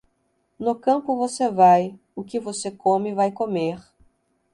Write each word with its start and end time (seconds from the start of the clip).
No 0.59 0.73
campo 0.73 1.15
você 1.15 1.47
vai, 1.47 1.99
o 2.15 2.23
que 2.23 2.39
você 2.39 2.71
come 2.71 3.13
vai 3.13 3.31
comer. 3.31 3.79